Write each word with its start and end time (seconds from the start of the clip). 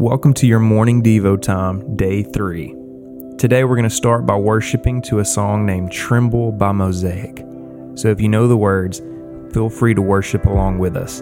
Welcome 0.00 0.32
to 0.34 0.46
your 0.46 0.60
morning 0.60 1.02
Devo 1.02 1.42
time, 1.42 1.96
day 1.96 2.22
three. 2.22 2.68
Today 3.36 3.64
we're 3.64 3.74
going 3.74 3.82
to 3.82 3.90
start 3.90 4.26
by 4.26 4.36
worshiping 4.36 5.02
to 5.02 5.18
a 5.18 5.24
song 5.24 5.66
named 5.66 5.90
Tremble 5.90 6.52
by 6.52 6.70
Mosaic. 6.70 7.44
So 7.96 8.06
if 8.06 8.20
you 8.20 8.28
know 8.28 8.46
the 8.46 8.56
words, 8.56 9.02
feel 9.52 9.68
free 9.68 9.94
to 9.94 10.00
worship 10.00 10.44
along 10.44 10.78
with 10.78 10.96
us. 10.96 11.20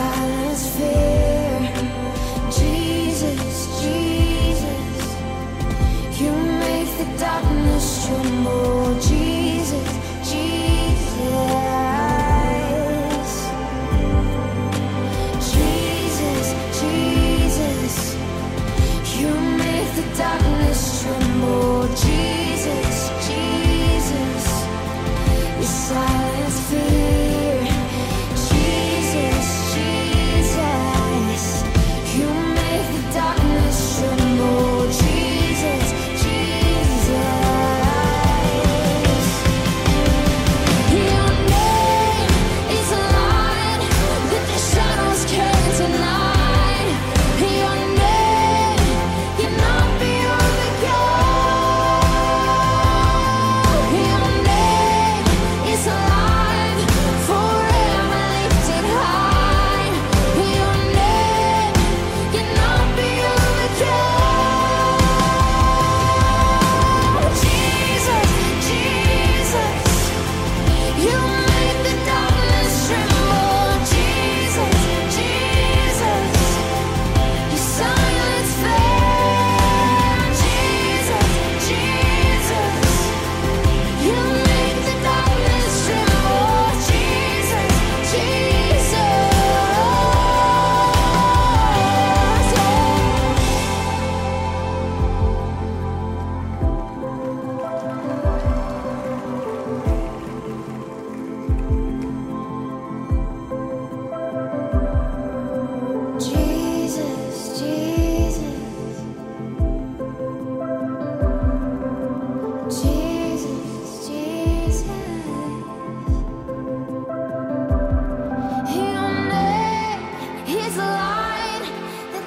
silence 0.00 0.66
fear 0.76 1.29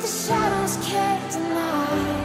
the 0.03 0.09
shadows 0.09 0.75
cave 0.85 1.31
tonight. 1.31 2.22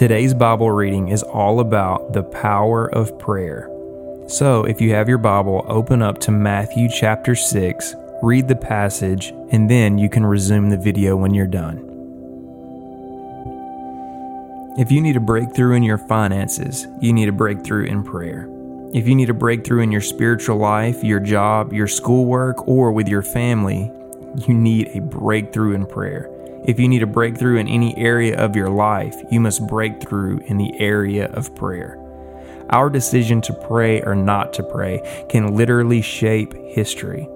Today's 0.00 0.32
Bible 0.32 0.70
reading 0.70 1.08
is 1.08 1.22
all 1.22 1.60
about 1.60 2.14
the 2.14 2.22
power 2.22 2.86
of 2.86 3.18
prayer. 3.18 3.68
So, 4.28 4.64
if 4.64 4.80
you 4.80 4.94
have 4.94 5.10
your 5.10 5.18
Bible, 5.18 5.62
open 5.68 6.00
up 6.00 6.16
to 6.20 6.30
Matthew 6.30 6.88
chapter 6.88 7.34
6, 7.34 7.94
read 8.22 8.48
the 8.48 8.56
passage, 8.56 9.34
and 9.50 9.68
then 9.68 9.98
you 9.98 10.08
can 10.08 10.24
resume 10.24 10.70
the 10.70 10.78
video 10.78 11.16
when 11.16 11.34
you're 11.34 11.46
done. 11.46 11.76
If 14.78 14.90
you 14.90 15.02
need 15.02 15.18
a 15.18 15.20
breakthrough 15.20 15.74
in 15.74 15.82
your 15.82 15.98
finances, 15.98 16.86
you 17.02 17.12
need 17.12 17.28
a 17.28 17.32
breakthrough 17.32 17.84
in 17.84 18.02
prayer. 18.02 18.48
If 18.94 19.06
you 19.06 19.14
need 19.14 19.28
a 19.28 19.34
breakthrough 19.34 19.82
in 19.82 19.92
your 19.92 20.00
spiritual 20.00 20.56
life, 20.56 21.04
your 21.04 21.20
job, 21.20 21.74
your 21.74 21.88
schoolwork, 21.88 22.66
or 22.66 22.90
with 22.90 23.06
your 23.06 23.20
family, 23.20 23.92
you 24.48 24.54
need 24.54 24.96
a 24.96 25.02
breakthrough 25.02 25.74
in 25.74 25.84
prayer. 25.84 26.39
If 26.64 26.78
you 26.78 26.88
need 26.88 27.02
a 27.02 27.06
breakthrough 27.06 27.56
in 27.56 27.68
any 27.68 27.96
area 27.96 28.36
of 28.36 28.54
your 28.54 28.68
life, 28.68 29.16
you 29.30 29.40
must 29.40 29.66
break 29.66 30.00
through 30.00 30.40
in 30.46 30.58
the 30.58 30.78
area 30.78 31.26
of 31.32 31.54
prayer. 31.54 31.98
Our 32.70 32.90
decision 32.90 33.40
to 33.42 33.52
pray 33.52 34.02
or 34.02 34.14
not 34.14 34.52
to 34.54 34.62
pray 34.62 35.26
can 35.28 35.56
literally 35.56 36.02
shape 36.02 36.54
history. 36.54 37.28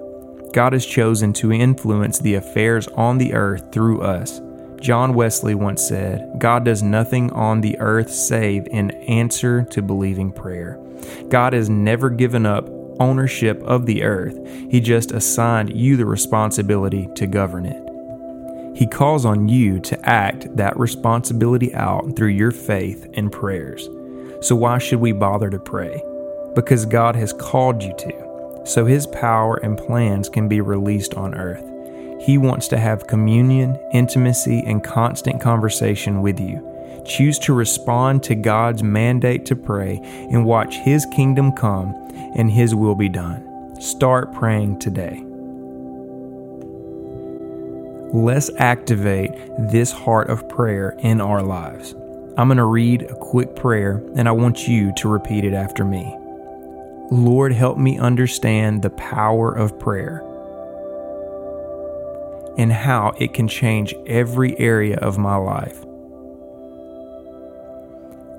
God 0.52 0.72
has 0.72 0.86
chosen 0.86 1.32
to 1.34 1.52
influence 1.52 2.18
the 2.18 2.34
affairs 2.34 2.86
on 2.88 3.18
the 3.18 3.34
earth 3.34 3.72
through 3.72 4.02
us. 4.02 4.40
John 4.80 5.14
Wesley 5.14 5.54
once 5.54 5.84
said, 5.84 6.38
God 6.38 6.64
does 6.64 6.82
nothing 6.82 7.32
on 7.32 7.62
the 7.62 7.78
earth 7.80 8.10
save 8.12 8.66
in 8.68 8.90
answer 9.08 9.64
to 9.70 9.82
believing 9.82 10.30
prayer. 10.30 10.78
God 11.28 11.54
has 11.54 11.68
never 11.68 12.10
given 12.10 12.46
up 12.46 12.68
ownership 13.00 13.60
of 13.62 13.86
the 13.86 14.02
earth, 14.02 14.38
He 14.70 14.80
just 14.80 15.10
assigned 15.10 15.76
you 15.76 15.96
the 15.96 16.06
responsibility 16.06 17.08
to 17.16 17.26
govern 17.26 17.66
it. 17.66 17.83
He 18.74 18.86
calls 18.86 19.24
on 19.24 19.48
you 19.48 19.78
to 19.80 20.08
act 20.08 20.56
that 20.56 20.76
responsibility 20.78 21.72
out 21.74 22.16
through 22.16 22.28
your 22.28 22.50
faith 22.50 23.08
and 23.14 23.30
prayers. 23.30 23.88
So, 24.40 24.56
why 24.56 24.78
should 24.78 25.00
we 25.00 25.12
bother 25.12 25.48
to 25.50 25.58
pray? 25.58 26.02
Because 26.54 26.84
God 26.84 27.14
has 27.14 27.32
called 27.32 27.82
you 27.82 27.94
to, 27.98 28.62
so 28.66 28.84
His 28.84 29.06
power 29.06 29.56
and 29.56 29.78
plans 29.78 30.28
can 30.28 30.48
be 30.48 30.60
released 30.60 31.14
on 31.14 31.34
earth. 31.34 31.64
He 32.24 32.36
wants 32.36 32.68
to 32.68 32.78
have 32.78 33.06
communion, 33.06 33.78
intimacy, 33.92 34.64
and 34.66 34.82
constant 34.82 35.40
conversation 35.40 36.20
with 36.20 36.40
you. 36.40 36.70
Choose 37.06 37.38
to 37.40 37.52
respond 37.52 38.22
to 38.24 38.34
God's 38.34 38.82
mandate 38.82 39.46
to 39.46 39.56
pray 39.56 40.00
and 40.30 40.44
watch 40.44 40.76
His 40.76 41.06
kingdom 41.06 41.52
come 41.52 41.94
and 42.34 42.50
His 42.50 42.74
will 42.74 42.94
be 42.94 43.08
done. 43.08 43.76
Start 43.80 44.32
praying 44.32 44.78
today. 44.78 45.22
Let's 48.14 48.48
activate 48.58 49.32
this 49.58 49.90
heart 49.90 50.30
of 50.30 50.48
prayer 50.48 50.94
in 51.00 51.20
our 51.20 51.42
lives. 51.42 51.96
I'm 52.38 52.46
going 52.46 52.58
to 52.58 52.64
read 52.64 53.02
a 53.02 53.16
quick 53.16 53.56
prayer 53.56 54.00
and 54.14 54.28
I 54.28 54.30
want 54.30 54.68
you 54.68 54.92
to 54.98 55.08
repeat 55.08 55.44
it 55.44 55.52
after 55.52 55.84
me. 55.84 56.16
Lord, 57.10 57.50
help 57.50 57.76
me 57.76 57.98
understand 57.98 58.82
the 58.82 58.90
power 58.90 59.50
of 59.50 59.80
prayer 59.80 60.20
and 62.56 62.72
how 62.72 63.14
it 63.18 63.34
can 63.34 63.48
change 63.48 63.92
every 64.06 64.56
area 64.60 64.96
of 64.98 65.18
my 65.18 65.34
life. 65.34 65.82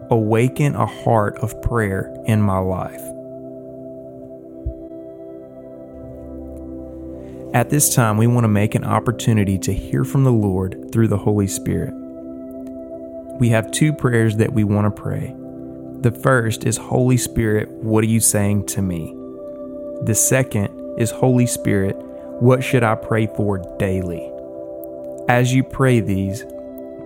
Awaken 0.09 0.75
a 0.75 0.85
heart 0.85 1.37
of 1.39 1.61
prayer 1.61 2.15
in 2.27 2.41
my 2.41 2.59
life. 2.59 3.03
At 7.55 7.69
this 7.69 7.95
time, 7.95 8.17
we 8.17 8.27
want 8.27 8.43
to 8.43 8.49
make 8.49 8.75
an 8.75 8.83
opportunity 8.83 9.57
to 9.59 9.71
hear 9.71 10.03
from 10.03 10.25
the 10.25 10.31
Lord 10.31 10.89
through 10.91 11.07
the 11.07 11.17
Holy 11.17 11.47
Spirit. 11.47 11.93
We 13.39 13.47
have 13.47 13.71
two 13.71 13.93
prayers 13.93 14.35
that 14.35 14.51
we 14.51 14.65
want 14.65 14.93
to 14.93 15.01
pray. 15.01 15.33
The 16.01 16.11
first 16.11 16.65
is 16.65 16.75
Holy 16.75 17.15
Spirit, 17.15 17.69
what 17.69 18.03
are 18.03 18.07
you 18.07 18.19
saying 18.19 18.65
to 18.65 18.81
me? 18.81 19.05
The 20.01 20.13
second 20.13 20.99
is 20.99 21.11
Holy 21.11 21.45
Spirit, 21.45 21.95
what 22.41 22.61
should 22.61 22.83
I 22.83 22.95
pray 22.95 23.27
for 23.27 23.59
daily? 23.79 24.29
As 25.29 25.53
you 25.53 25.63
pray 25.63 26.01
these, 26.01 26.43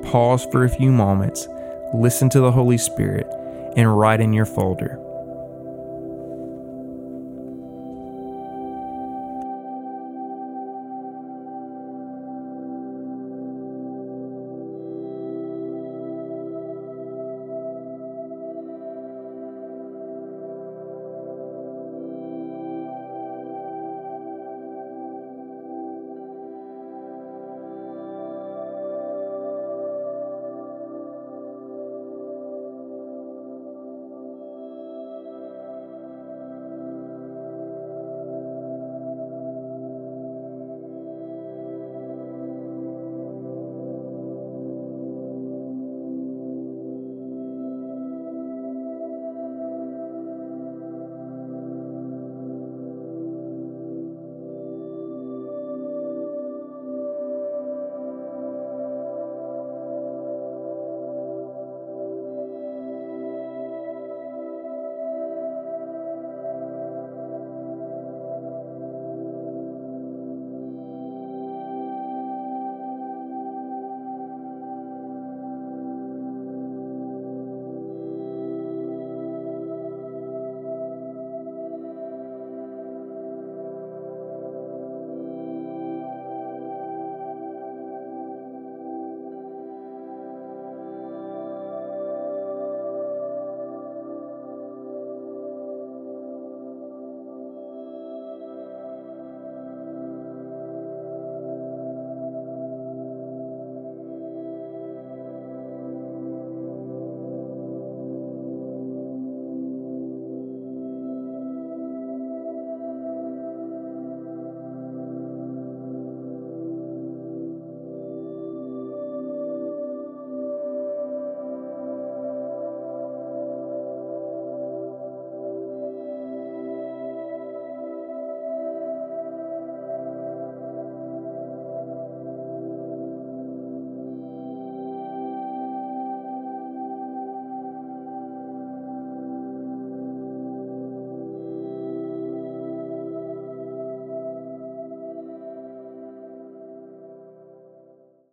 pause 0.01 0.48
for 0.51 0.63
a 0.63 0.69
few 0.69 0.92
moments, 0.92 1.48
listen 1.94 2.28
to 2.30 2.40
the 2.40 2.51
Holy 2.51 2.80
Spirit, 2.80 3.28
and 3.78 3.96
write 4.00 4.19
in 4.19 4.34
your 4.34 4.48
folder 4.48 5.00